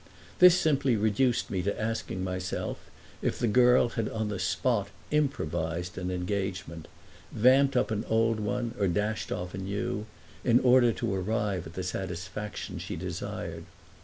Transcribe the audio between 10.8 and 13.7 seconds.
to arrive at the satisfaction she desired.